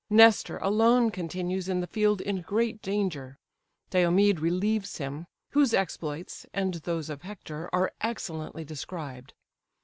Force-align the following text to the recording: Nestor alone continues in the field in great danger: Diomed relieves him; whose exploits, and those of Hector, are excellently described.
Nestor 0.09 0.57
alone 0.57 1.11
continues 1.11 1.69
in 1.69 1.79
the 1.79 1.85
field 1.85 2.21
in 2.21 2.41
great 2.41 2.81
danger: 2.81 3.37
Diomed 3.91 4.39
relieves 4.39 4.97
him; 4.97 5.27
whose 5.51 5.75
exploits, 5.75 6.43
and 6.55 6.73
those 6.73 7.07
of 7.11 7.21
Hector, 7.21 7.69
are 7.71 7.91
excellently 8.01 8.65
described. 8.65 9.35